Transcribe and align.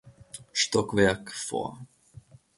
Stockwerk 0.53 1.31
vor. 1.31 1.85